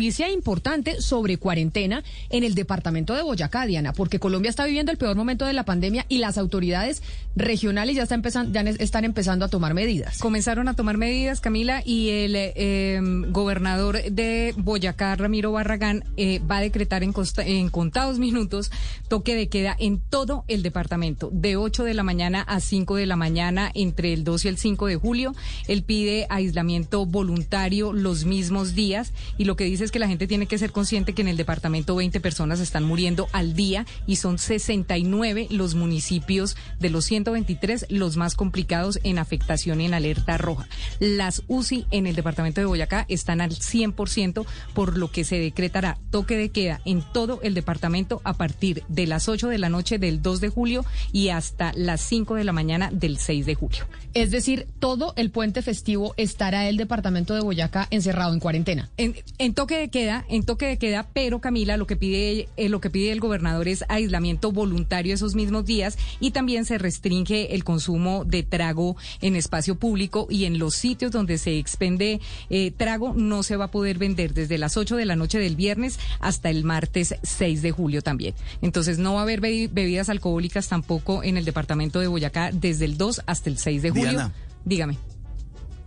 Noticia 0.00 0.30
importante 0.30 1.02
sobre 1.02 1.36
cuarentena 1.36 2.02
en 2.30 2.42
el 2.42 2.54
departamento 2.54 3.14
de 3.14 3.20
Boyacá, 3.20 3.66
Diana, 3.66 3.92
porque 3.92 4.18
Colombia 4.18 4.48
está 4.48 4.64
viviendo 4.64 4.90
el 4.90 4.96
peor 4.96 5.14
momento 5.14 5.44
de 5.44 5.52
la 5.52 5.66
pandemia 5.66 6.06
y 6.08 6.16
las 6.16 6.38
autoridades 6.38 7.02
regionales 7.36 7.96
ya, 7.96 8.04
están 8.04 8.20
empezando, 8.20 8.50
ya 8.50 8.62
están 8.62 9.04
empezando 9.04 9.44
a 9.44 9.48
tomar 9.48 9.74
medidas. 9.74 10.16
Comenzaron 10.16 10.68
a 10.68 10.74
tomar 10.74 10.96
medidas, 10.96 11.42
Camila, 11.42 11.82
y 11.84 12.08
el 12.08 12.32
eh, 12.34 12.98
gobernador 13.28 14.02
de 14.02 14.54
Boyacá, 14.56 15.16
Ramiro 15.16 15.52
Barragán, 15.52 16.02
eh, 16.16 16.40
va 16.50 16.56
a 16.56 16.60
decretar 16.62 17.02
en, 17.02 17.68
contados 17.68 18.18
minutos 18.18 18.70
toque 19.08 19.34
de 19.34 19.48
queda 19.48 19.76
en 19.78 20.00
todo 20.00 20.44
el 20.48 20.62
departamento, 20.62 21.28
de 21.30 21.56
8 21.56 21.84
de 21.84 21.92
la 21.92 22.04
mañana 22.04 22.40
a 22.40 22.60
5 22.60 22.96
de 22.96 23.04
la 23.04 23.16
mañana 23.16 23.70
entre 23.74 24.14
el 24.14 24.24
2 24.24 24.46
y 24.46 24.48
el 24.48 24.56
5 24.56 24.86
de 24.86 24.96
julio. 24.96 25.34
Él 25.68 25.82
pide 25.82 26.26
aislamiento 26.30 27.04
voluntario 27.04 27.92
los 27.92 28.24
mismos 28.24 28.74
días 28.74 29.12
y 29.36 29.44
lo 29.44 29.56
que 29.56 29.64
dice 29.64 29.89
es 29.90 29.92
que 29.92 29.98
la 29.98 30.06
gente 30.06 30.28
tiene 30.28 30.46
que 30.46 30.56
ser 30.56 30.70
consciente 30.70 31.14
que 31.14 31.22
en 31.22 31.26
el 31.26 31.36
departamento 31.36 31.96
20 31.96 32.20
personas 32.20 32.60
están 32.60 32.84
muriendo 32.84 33.28
al 33.32 33.54
día 33.54 33.86
y 34.06 34.16
son 34.16 34.38
69 34.38 35.48
los 35.50 35.74
municipios 35.74 36.56
de 36.78 36.90
los 36.90 37.06
123 37.06 37.86
los 37.88 38.16
más 38.16 38.36
complicados 38.36 39.00
en 39.02 39.18
afectación 39.18 39.80
en 39.80 39.92
alerta 39.92 40.38
roja. 40.38 40.68
Las 41.00 41.42
UCI 41.48 41.86
en 41.90 42.06
el 42.06 42.14
departamento 42.14 42.60
de 42.60 42.68
Boyacá 42.68 43.04
están 43.08 43.40
al 43.40 43.50
100% 43.50 44.46
por 44.74 44.96
lo 44.96 45.10
que 45.10 45.24
se 45.24 45.40
decretará 45.40 45.98
toque 46.12 46.36
de 46.36 46.50
queda 46.50 46.80
en 46.84 47.02
todo 47.02 47.40
el 47.42 47.54
departamento 47.54 48.20
a 48.22 48.34
partir 48.34 48.84
de 48.86 49.08
las 49.08 49.28
8 49.28 49.48
de 49.48 49.58
la 49.58 49.70
noche 49.70 49.98
del 49.98 50.22
2 50.22 50.40
de 50.40 50.50
julio 50.50 50.84
y 51.10 51.30
hasta 51.30 51.72
las 51.74 52.00
5 52.02 52.36
de 52.36 52.44
la 52.44 52.52
mañana 52.52 52.90
del 52.92 53.18
6 53.18 53.44
de 53.44 53.56
julio. 53.56 53.86
Es 54.14 54.30
decir, 54.30 54.68
todo 54.78 55.14
el 55.16 55.30
puente 55.30 55.62
festivo 55.62 56.14
estará 56.16 56.68
el 56.68 56.76
departamento 56.76 57.34
de 57.34 57.40
Boyacá 57.40 57.88
encerrado 57.90 58.34
en 58.34 58.40
cuarentena. 58.40 58.90
En, 58.96 59.16
en 59.38 59.54
toque 59.54 59.69
de 59.78 59.88
queda, 59.88 60.24
en 60.28 60.42
toque 60.44 60.66
de 60.66 60.78
queda, 60.78 61.08
pero 61.12 61.40
Camila, 61.40 61.76
lo 61.76 61.86
que 61.86 61.96
pide 61.96 62.48
eh, 62.56 62.68
lo 62.68 62.80
que 62.80 62.90
pide 62.90 63.12
el 63.12 63.20
gobernador 63.20 63.68
es 63.68 63.84
aislamiento 63.88 64.52
voluntario 64.52 65.14
esos 65.14 65.34
mismos 65.34 65.64
días 65.64 65.98
y 66.20 66.30
también 66.30 66.64
se 66.64 66.78
restringe 66.78 67.54
el 67.54 67.64
consumo 67.64 68.24
de 68.24 68.42
trago 68.42 68.96
en 69.20 69.36
espacio 69.36 69.76
público 69.76 70.26
y 70.30 70.44
en 70.44 70.58
los 70.58 70.74
sitios 70.74 71.12
donde 71.12 71.38
se 71.38 71.58
expende 71.58 72.20
eh, 72.50 72.72
trago 72.76 73.14
no 73.14 73.42
se 73.42 73.56
va 73.56 73.66
a 73.66 73.70
poder 73.70 73.98
vender 73.98 74.34
desde 74.34 74.58
las 74.58 74.76
8 74.76 74.96
de 74.96 75.04
la 75.04 75.16
noche 75.16 75.38
del 75.38 75.56
viernes 75.56 75.98
hasta 76.20 76.50
el 76.50 76.64
martes 76.64 77.14
6 77.22 77.62
de 77.62 77.70
julio 77.70 78.02
también. 78.02 78.34
Entonces 78.62 78.98
no 78.98 79.14
va 79.14 79.20
a 79.20 79.22
haber 79.22 79.40
bebidas 79.40 80.08
alcohólicas 80.08 80.68
tampoco 80.68 81.22
en 81.22 81.36
el 81.36 81.44
departamento 81.44 82.00
de 82.00 82.06
Boyacá 82.06 82.50
desde 82.52 82.84
el 82.84 82.96
2 82.96 83.22
hasta 83.26 83.50
el 83.50 83.58
6 83.58 83.82
de 83.82 83.90
julio. 83.90 84.10
Diana, 84.10 84.32
Dígame. 84.64 84.98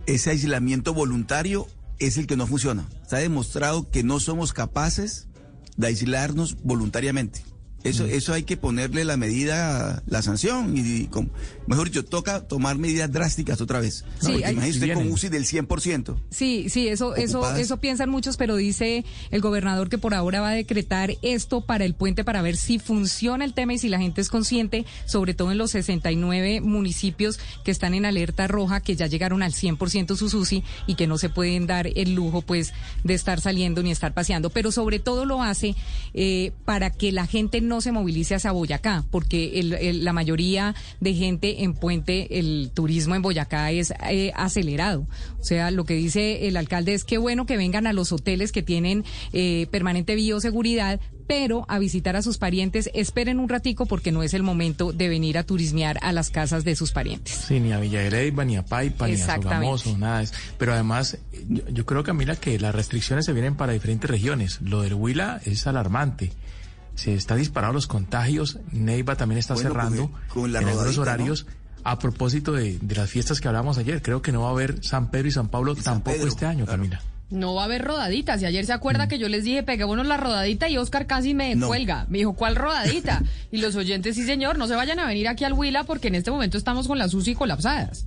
Ese 0.06 0.30
aislamiento 0.30 0.92
voluntario 0.92 1.66
es 1.98 2.16
el 2.18 2.26
que 2.26 2.36
no 2.36 2.46
funciona. 2.46 2.88
Se 3.06 3.16
ha 3.16 3.20
demostrado 3.20 3.90
que 3.90 4.02
no 4.02 4.20
somos 4.20 4.52
capaces 4.52 5.28
de 5.76 5.88
aislarnos 5.88 6.62
voluntariamente. 6.62 7.44
Eso, 7.84 8.06
eso 8.06 8.32
hay 8.32 8.42
que 8.44 8.56
ponerle 8.56 9.04
la 9.04 9.16
medida, 9.16 10.02
la 10.06 10.22
sanción 10.22 10.74
y, 10.76 11.04
con, 11.06 11.30
mejor 11.66 11.88
dicho, 11.88 12.04
toca 12.04 12.40
tomar 12.40 12.78
medidas 12.78 13.12
drásticas 13.12 13.60
otra 13.60 13.78
vez. 13.80 14.04
Sí, 14.20 14.32
Porque 14.32 14.46
hay- 14.46 14.54
vienen. 14.72 14.94
con 14.96 15.12
UCI 15.12 15.28
del 15.28 15.44
100%. 15.44 16.16
Sí, 16.30 16.68
sí, 16.70 16.88
eso, 16.88 17.14
eso, 17.14 17.54
eso 17.56 17.76
piensan 17.78 18.08
muchos, 18.10 18.36
pero 18.36 18.56
dice 18.56 19.04
el 19.30 19.40
gobernador 19.40 19.88
que 19.88 19.98
por 19.98 20.14
ahora 20.14 20.40
va 20.40 20.48
a 20.50 20.54
decretar 20.54 21.12
esto 21.22 21.60
para 21.66 21.84
el 21.84 21.94
puente 21.94 22.24
para 22.24 22.42
ver 22.42 22.56
si 22.56 22.78
funciona 22.78 23.44
el 23.44 23.54
tema 23.54 23.74
y 23.74 23.78
si 23.78 23.88
la 23.88 23.98
gente 23.98 24.20
es 24.20 24.28
consciente, 24.30 24.86
sobre 25.06 25.34
todo 25.34 25.52
en 25.52 25.58
los 25.58 25.70
69 25.72 26.60
municipios 26.62 27.38
que 27.64 27.70
están 27.70 27.94
en 27.94 28.06
alerta 28.06 28.46
roja, 28.46 28.80
que 28.80 28.96
ya 28.96 29.06
llegaron 29.06 29.42
al 29.42 29.52
100% 29.52 30.16
sus 30.16 30.32
UCI 30.34 30.64
y 30.86 30.94
que 30.94 31.06
no 31.06 31.18
se 31.18 31.28
pueden 31.28 31.66
dar 31.66 31.88
el 31.94 32.14
lujo, 32.14 32.40
pues, 32.42 32.72
de 33.04 33.14
estar 33.14 33.40
saliendo 33.40 33.82
ni 33.82 33.90
estar 33.90 34.14
paseando. 34.14 34.50
Pero 34.50 34.72
sobre 34.72 34.98
todo 34.98 35.24
lo 35.26 35.42
hace 35.42 35.74
eh, 36.14 36.52
para 36.64 36.90
que 36.90 37.12
la 37.12 37.26
gente 37.26 37.60
no 37.60 37.73
se 37.80 37.92
movilice 37.92 38.34
hacia 38.34 38.52
Boyacá, 38.52 39.04
porque 39.10 39.60
el- 39.60 39.72
el- 39.74 40.04
la 40.04 40.12
mayoría 40.12 40.74
de 41.00 41.14
gente 41.14 41.62
en 41.64 41.74
Puente, 41.74 42.38
el 42.38 42.70
turismo 42.74 43.14
en 43.14 43.22
Boyacá 43.22 43.70
es 43.70 43.92
eh, 44.10 44.32
acelerado. 44.34 45.06
O 45.40 45.44
sea, 45.44 45.70
lo 45.70 45.84
que 45.84 45.94
dice 45.94 46.46
el 46.48 46.56
alcalde 46.56 46.94
es 46.94 47.04
que 47.04 47.18
bueno 47.18 47.46
que 47.46 47.56
vengan 47.56 47.86
a 47.86 47.92
los 47.92 48.12
hoteles 48.12 48.52
que 48.52 48.62
tienen 48.62 49.04
eh, 49.32 49.66
permanente 49.70 50.14
bioseguridad, 50.14 51.00
pero 51.26 51.64
a 51.68 51.78
visitar 51.78 52.16
a 52.16 52.22
sus 52.22 52.36
parientes, 52.36 52.90
esperen 52.92 53.38
un 53.40 53.48
ratico 53.48 53.86
porque 53.86 54.12
no 54.12 54.22
es 54.22 54.34
el 54.34 54.42
momento 54.42 54.92
de 54.92 55.08
venir 55.08 55.38
a 55.38 55.42
turismear 55.44 55.98
a 56.02 56.12
las 56.12 56.28
casas 56.30 56.64
de 56.64 56.76
sus 56.76 56.92
parientes. 56.92 57.34
Sí, 57.48 57.60
ni 57.60 57.72
a 57.72 57.78
Villa 57.80 58.00
de 58.00 58.10
Leyva, 58.10 58.44
ni 58.44 58.56
a 58.56 58.64
Paipa, 58.64 59.06
ni 59.08 59.14
a. 59.20 59.34
Sogamoso, 59.36 59.96
nada 59.96 60.18
de 60.18 60.24
eso. 60.24 60.34
Pero 60.58 60.74
además, 60.74 61.16
yo, 61.48 61.66
yo 61.70 61.86
creo, 61.86 62.02
Camila, 62.04 62.36
que 62.36 62.58
las 62.58 62.74
restricciones 62.74 63.24
se 63.24 63.32
vienen 63.32 63.54
para 63.56 63.72
diferentes 63.72 64.08
regiones. 64.10 64.60
Lo 64.60 64.82
del 64.82 64.92
Huila 64.94 65.40
es 65.46 65.66
alarmante. 65.66 66.30
Se 66.94 67.14
está 67.14 67.34
disparado 67.36 67.72
los 67.72 67.86
contagios. 67.86 68.58
Neiva 68.72 69.16
también 69.16 69.38
está 69.38 69.54
Bueno, 69.54 69.70
con 69.70 69.76
cerrando 69.80 70.02
el- 70.04 70.28
con 70.28 70.52
la 70.52 70.60
en 70.60 70.68
algunos 70.68 70.98
horarios. 70.98 71.46
A 71.86 71.98
propósito 71.98 72.52
de, 72.52 72.78
de 72.80 72.94
las 72.94 73.10
fiestas 73.10 73.40
que 73.42 73.48
hablábamos 73.48 73.76
ayer, 73.76 74.00
creo 74.00 74.22
que 74.22 74.32
no 74.32 74.42
va 74.42 74.48
a 74.48 74.52
haber 74.52 74.82
San 74.82 75.10
Pedro 75.10 75.28
y 75.28 75.32
San 75.32 75.48
Pablo 75.48 75.74
San 75.74 75.84
tampoco 75.84 76.16
Pedro, 76.16 76.28
este 76.28 76.46
año, 76.46 76.64
claro. 76.64 76.78
Camila. 76.82 77.02
No 77.30 77.54
va 77.54 77.62
a 77.62 77.64
haber 77.66 77.82
rodaditas. 77.84 78.40
Y 78.40 78.46
ayer 78.46 78.64
se 78.64 78.72
acuerda 78.72 79.06
que 79.08 79.18
yo 79.18 79.28
les 79.28 79.44
dije, 79.44 79.62
peguémonos 79.62 80.06
la 80.06 80.16
rodadita 80.16 80.68
y 80.68 80.78
Oscar 80.78 81.06
casi 81.06 81.34
me 81.34 81.54
No. 81.56 81.66
cuelga. 81.66 82.06
Me 82.08 82.18
dijo, 82.18 82.32
¿cuál 82.34 82.54
rodadita? 82.56 83.22
y 83.50 83.58
los 83.58 83.74
oyentes, 83.76 84.14
sí 84.16 84.24
señor, 84.24 84.56
no 84.56 84.66
se 84.66 84.74
vayan 84.76 84.98
a 84.98 85.06
venir 85.06 85.28
aquí 85.28 85.44
al 85.44 85.52
Huila 85.52 85.84
porque 85.84 86.08
en 86.08 86.14
este 86.14 86.30
momento 86.30 86.56
estamos 86.56 86.86
con 86.86 86.98
las 86.98 87.12
UCI 87.12 87.34
colapsadas. 87.34 88.06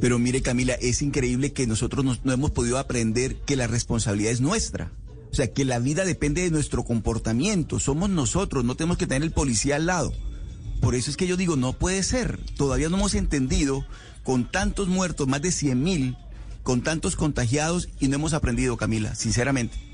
Pero 0.00 0.18
mire, 0.18 0.42
Camila, 0.42 0.74
es 0.74 1.02
increíble 1.02 1.52
que 1.52 1.66
nosotros 1.66 2.04
nos- 2.04 2.24
no 2.24 2.32
hemos 2.32 2.50
podido 2.52 2.78
aprender 2.78 3.36
que 3.36 3.54
la 3.56 3.66
responsabilidad 3.66 4.32
es 4.32 4.40
nuestra. 4.40 4.90
O 5.30 5.34
sea, 5.34 5.52
que 5.52 5.64
la 5.64 5.78
vida 5.78 6.04
depende 6.04 6.42
de 6.42 6.50
nuestro 6.50 6.84
comportamiento. 6.84 7.78
Somos 7.80 8.10
nosotros, 8.10 8.64
no 8.64 8.76
tenemos 8.76 8.96
que 8.96 9.06
tener 9.06 9.22
el 9.22 9.32
policía 9.32 9.76
al 9.76 9.86
lado. 9.86 10.12
Por 10.80 10.94
eso 10.94 11.10
es 11.10 11.16
que 11.16 11.26
yo 11.26 11.36
digo, 11.36 11.56
no 11.56 11.72
puede 11.72 12.02
ser. 12.02 12.38
Todavía 12.56 12.88
no 12.88 12.96
hemos 12.96 13.14
entendido, 13.14 13.84
con 14.22 14.50
tantos 14.50 14.88
muertos, 14.88 15.26
más 15.28 15.42
de 15.42 15.52
100 15.52 15.82
mil, 15.82 16.16
con 16.62 16.82
tantos 16.82 17.16
contagiados, 17.16 17.88
y 18.00 18.08
no 18.08 18.16
hemos 18.16 18.32
aprendido, 18.32 18.76
Camila, 18.76 19.14
sinceramente. 19.14 19.87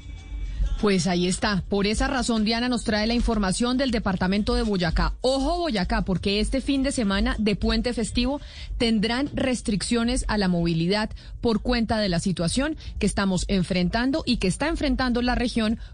Pues 0.80 1.06
ahí 1.06 1.26
está. 1.26 1.62
Por 1.68 1.86
esa 1.86 2.08
razón, 2.08 2.44
Diana 2.44 2.68
nos 2.68 2.84
trae 2.84 3.06
la 3.06 3.14
información 3.14 3.78
del 3.78 3.90
departamento 3.90 4.54
de 4.54 4.62
Boyacá. 4.62 5.14
Ojo 5.22 5.58
Boyacá, 5.58 6.02
porque 6.02 6.40
este 6.40 6.60
fin 6.60 6.82
de 6.82 6.92
semana 6.92 7.36
de 7.38 7.56
puente 7.56 7.92
festivo 7.94 8.40
tendrán 8.76 9.30
restricciones 9.34 10.24
a 10.28 10.36
la 10.36 10.48
movilidad 10.48 11.10
por 11.40 11.62
cuenta 11.62 11.98
de 11.98 12.08
la 12.08 12.20
situación 12.20 12.76
que 12.98 13.06
estamos 13.06 13.44
enfrentando 13.48 14.24
y 14.26 14.36
que 14.38 14.48
está 14.48 14.68
enfrentando 14.68 15.22
la 15.22 15.34
región 15.34 15.78